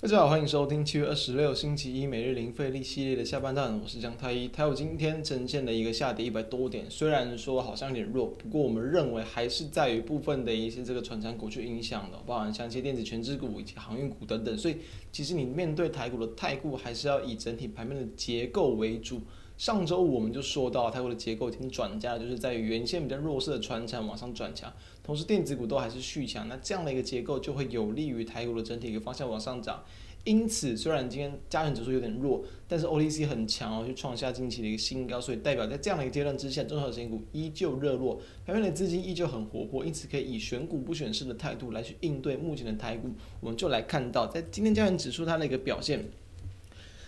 [0.00, 4.46] 大家好，欢迎收听七月二十六星期一每日零费力系列的下半段，我是江太一。
[4.46, 14.56] 台股今天呈现的一个下跌一百多点，虽然说好像有点弱，不过我们认为还是在于部分的一些这个传产股去影响的，包含像一些电子全资股以及航运股等等。
[14.56, 14.76] 所以
[15.10, 19.20] 其实你面对台股的态度，还是要以整体盘面的结构为主。
[19.58, 29.82] 上周五我们就说到，台股的结构已经转佳，就是在于原先比较弱势的船产往上转强，同时电子股都还是续强，那这样的一个结构就会有利于台股的整体一个方向往上涨。
[30.22, 43.08] 因此，虽然今天加权指数有点弱，但是 OTC 很强哦，去创下近期的一个新高，所以代表在这样的一个阶段之下，中小型股依旧热络，盘面的资金依旧很活泼，因此可以以选股不选市的态度来去应对目前的台股。
[43.40, 46.04] 我们就来看到，在今天加权指数它的一个表现。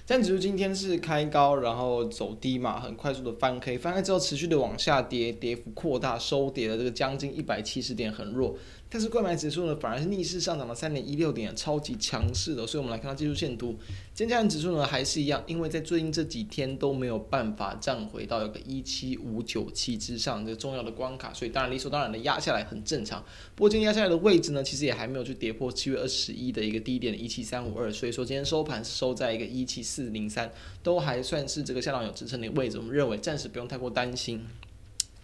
[0.06, 8.56] 但指数今天是开高，然后走低嘛，很快速的翻 K，，翻黑之后持续的往下跌，跌幅扩大，收跌了这个将近一百七十点，很弱。
[8.92, 12.66] 但是购买指数呢，反而是逆势上涨了三点一六点，超级强势的。
[12.66, 13.76] 所以我们来看到技术线图，
[14.12, 23.24] 今天加权指数呢还是一样，因为在最近这几天都没有办法站回到有个一七五九七之上这个重要的关卡，所以当然理所当然的压下来很正常。
[23.54, 30.50] 不过今天压下来的位置呢，其实也还没有去跌破七月二十一的一个低点一七三五二，所以说今天收盘是收在一个一七四零三，
[30.82, 32.76] 都还算是这个相当有支撑的位置。
[32.76, 34.44] 我们认为暂时不用太过担心。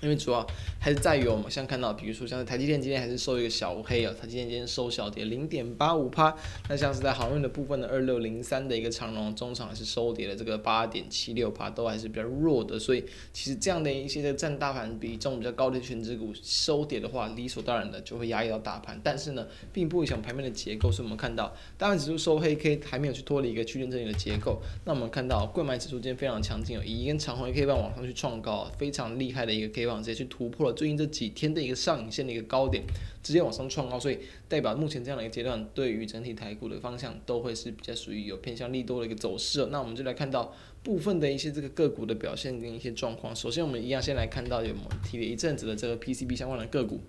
[0.07, 0.47] 因为主要
[0.79, 6.33] 还是在于我们像看到，比如说像台积电今天还是收一个小黑啊，台积电今天收小跌零点八五趴。
[6.69, 12.79] 那像是在航运的部分的二六零三的一个长荣，中场还是收跌了这个八点七六趴，都还是比较弱的。
[12.79, 19.01] 所以其实这样的一些的占大盘比重比较高的权值股收跌的话，理所当然的就会压抑到大盘。
[19.03, 20.93] 但是呢，并不影响盘面的结构。
[20.93, 24.63] 所以我们看到大盘指数收黑 K 还没有去脱离一个区间整理的结构。
[24.85, 29.96] 那我们看到柜买指数今天非常强劲哦，以一根长红 K 棒往上去创高，非常厉害的一个 K 棒。
[30.03, 32.85] 直接去突破了最近这几天的一个上影线的一个高点，
[33.23, 39.67] 直接往上创高，所以代表目前这样的一个阶段，对于整体台股的方向都会是比较属于有偏向利多的一个走势。
[39.67, 43.35] 那我们就来看到部分的一些这个个股的表现跟一些状况。
[43.35, 47.01] 首先，我们一样先来看到有我们提了一阵子的这个 PCB 相关的个股。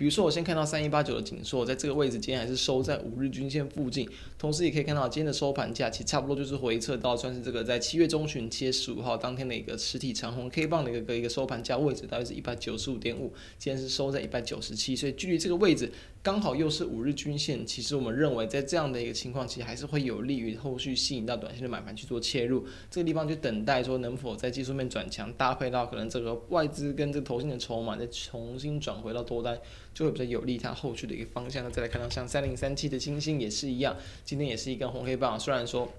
[0.00, 15.92] 比如说，我先看到三一八九的紧缩，在这个位置今天还是收在五日均线附近，同时也可以看到今天的收盘价其实差不多就是回撤到算是这个在七月中旬七月十五号当天的一个实体长红 K 棒的一个一个收盘价位置，大概是一百九十五点五，今天是收在一百九十七，所以距离这个位置。
[16.22, 22.66] 刚好又是五日均线，其实我们认为在这样的一个情况，其实还是会有利于后续吸引到短线的买盘去做切入。
[22.90, 29.58] 这个地方就等待说能否在技术面转强，搭配到可能这个外资跟这个投信的筹码再重新转回到多单，
[29.94, 31.64] 就会比较有利它后续的一个方向。
[31.64, 35.90] 那再来看到像三零三七的金星也是一样，今天也是一根红黑棒，虽然说。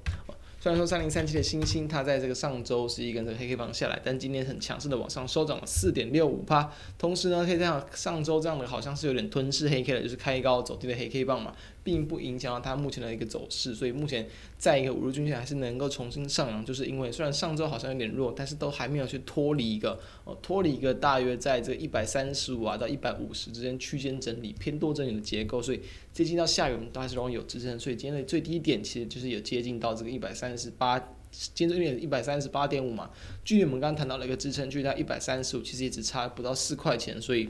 [0.61, 6.71] 虽然说三零三七的星星，它在这个上周是一根这个黑黑棒下来，但今天很强势的往上收涨了四点六五趴。
[6.99, 11.55] 同时呢，可以这样上周这样的好像是有点吞噬黑 K 的，就是开高走低的黑 K 棒嘛。
[11.83, 25.81] 并不影响到它目前的一个走势，所以目前在一个五日均线还是能够重新上扬，就是因为虽然上周好像有点弱，但是都还没有去脱离一个哦，脱离一个大约在这一百三十五啊到一百五十之间区间整理偏多整理的结构，所以
[26.13, 30.99] 接近到下缘都还是容易有支撑，所以今天的最低点其实就是有接近到这个一百三三十八，
[31.53, 33.09] 今天最低点一百三十八点五嘛，
[33.45, 37.49] 距离我们刚刚谈到了一个支撑距离一百三十五，其实也只差不到四块钱，所以。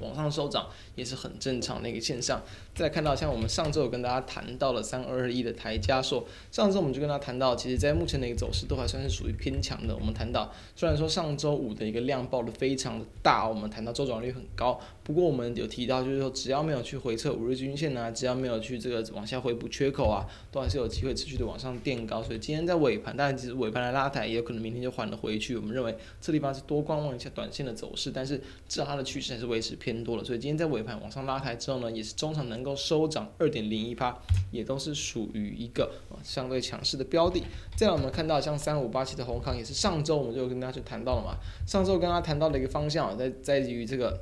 [0.00, 2.40] 往上收涨也是很正常的一个现象。
[2.74, 9.94] 再来看到，像我们上周有跟大家谈到了三二二一的台加硕，上周我们就跟大家谈到，其实在目前的一个走势都还算是属于偏强的。
[9.94, 22.22] 我们谈到，虽然说上周五的一个量爆的非常的大，我们谈到周转率很高，不过我们有提到，就是说只要没有去回撤五日均线啊，只要没有去这个往下回补缺口啊，都还是有机会持续的往上垫高。
[22.22, 25.56] 所以今天在尾盘，当然其实尾盘的拉抬也有可能明天就缓了回去。
[25.56, 29.89] 我们认为这地方是多观望一下短线的走势，但是至少它的趋势还是维持偏。
[29.90, 34.16] 偏多了，所以今天在尾盘往上拉抬之后呢，也是中场能够收涨二点零一趴，
[34.52, 35.90] 也都是属于一个
[36.22, 37.42] 相对强势的标的。
[37.76, 41.36] 再来我们看到像三五八七的红康，也是上周我们就跟大家去谈到了嘛，
[41.66, 44.20] 上周跟大家谈到的一个方向，在在于这个。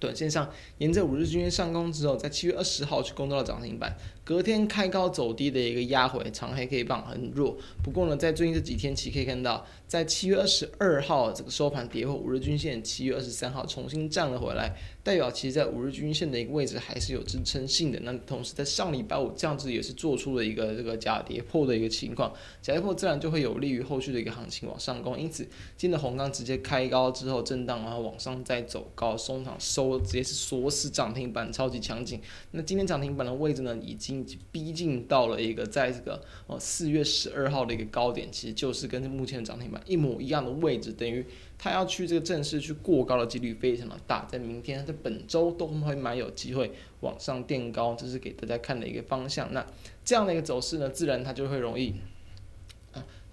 [0.00, 7.56] 短线上沿着五日均线上攻之后，在七月二十号去攻到了涨停板，隔天开高走低的一个压回长黑 K 棒很弱。
[7.82, 18.00] 不过呢，在最近这几天其可以看到，在七月二十二号这个收盘跌破五日均线，七月二十三号重新站了回来，代表其实在五日均线的一个位置还是有支撑性的。
[18.02, 22.32] 那同时在上礼拜五这样子也是做出了一个这个假跌破的一个情况，
[22.62, 25.18] 假跌破自然就会有利于后续的一个行情往上攻。
[25.18, 25.42] 因此，
[25.76, 29.98] 今天的閎康直接开高之后震荡，然后往上再走高，收场收。
[30.04, 32.20] 直接是锁死涨停板，超级强劲。
[32.50, 41.24] 那今天涨停板的位置呢，已经经逼近到了一个在这个呃四月十二号的一个高点，其实就是跟目前的涨停板一模一样的位置，等于
[41.58, 46.70] 它要去这个正式去过高的几率非常的大，在明天在本周都会蛮有机会
[47.00, 49.52] 往上垫高，这是给大家看的一个方向。
[49.52, 49.66] 那
[50.04, 51.94] 这样的一个走势呢，自然它就会容易。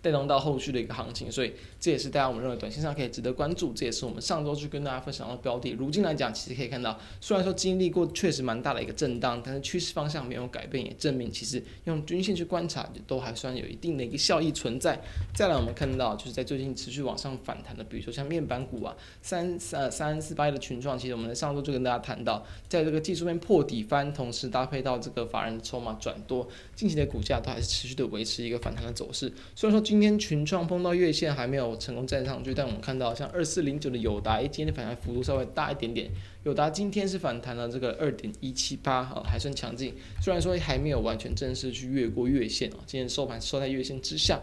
[0.02, 3.72] 带动到后续的一个行情，所以这也是大家我们认为短线上可以值得关注。
[3.74, 5.72] 这也是我们上周去跟大家分享的标的。
[5.72, 15.00] 如今来讲，其实可以看到，虽然说经历过确实蛮大的一个震荡，但是趋势方向没有改变，也证明其实用均线去观察，都还算有一定的一个效益存在。
[15.36, 29.32] 再来，我们看到就是在最近持续往上反弹的，比如说像面板股啊，三呃三四八一的群状，其实我们在上周就跟大家谈到，在这个技术面破底翻，同时搭配到这个法人筹码转多，近期的股价都还是持续的维持一个反弹的走势。
[29.56, 29.91] 虽然说。
[29.92, 36.10] 今天群创碰到月线还没有成功站上去，但我们看到像二四零九的友达，今天反弹幅度稍微大一点点。
[36.46, 39.94] 友达今天是反弹了这个二点一七八，哈，还算强劲。
[40.22, 44.40] 虽然说还没有完全正式去越过月线哦，今天收盘收在月线之下。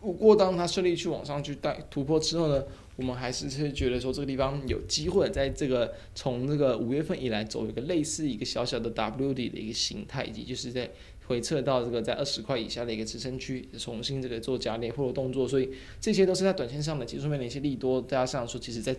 [0.00, 2.64] 不过当它顺利去往上去带突破之后呢，
[2.96, 10.90] 我们还是是觉得说这个地方有机会在这个从这个五月份以来走一个类似一个小小的 W 底的一个形态，以及就是在。
[11.26, 15.70] 回撤到这个在二十块以下的一个支撑区，重新这个做假跌破的动作，所以
[16.00, 18.96] 这些都是在短线上的技术面的一些利多，加上说，其实在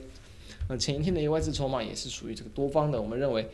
[0.68, 3.48] 呃前一天的一个外资筹码也是属于这个多方的，我们认为。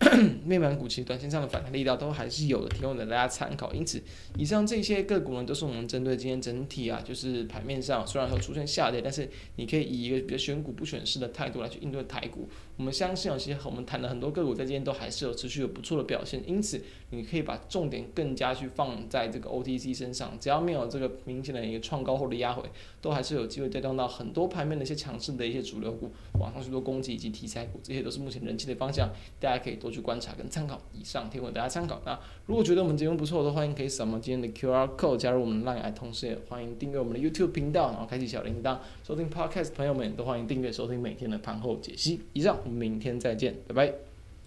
[0.46, 3.72] 面板股其实短线上的反弹力道都还是有的，提供给大家参考。
[3.74, 4.02] 因此，
[4.38, 12.48] 以上这些个股呢，都是我们针对今天整体啊，就是盘面上虽然说出现下跌，但是你可以以一个比较选股不选市的态度来去应对台股。
[12.78, 16.42] 我们相信，有些我们谈的很多个股在今天都还是有持续有不错的表现。
[16.46, 16.80] 因此，
[17.10, 22.62] 你可以把重点更加去放在这个 OTC 身上，只要没有这个明显的一个创高后的压回，
[23.02, 30.30] 都还是有机会带动到很多盘面的一些强势的一些主流股往上去做攻击以及题材股，这些都是目前人气的方向，大家可以多去观察。
[30.40, 32.00] 跟参考，以上提供大家参考。
[32.06, 39.74] 那如果觉得我们节目不错的话，欢迎可以扫描今天的 QR code 加入我们的 LINE，同时也欢迎订阅我们的 YouTube 频道，然后开启小铃铛，收听 Podcast。
[39.74, 42.22] 朋友们都欢迎订阅收听每天的盘后解析。
[42.32, 44.09] 以上，我们明天再见，拜拜。